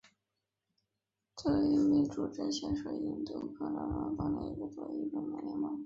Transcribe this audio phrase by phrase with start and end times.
[1.35, 5.79] 左翼民主阵线是印度喀拉拉邦的一个左翼政党联盟。